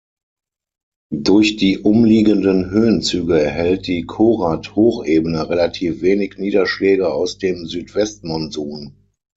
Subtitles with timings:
[1.13, 8.95] Durch die umliegenden Höhenzüge erhält die Khorat-Hochebene relativ wenig Niederschläge aus dem Südwest-Monsun.